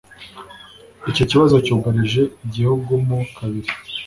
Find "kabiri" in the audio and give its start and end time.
3.37-3.69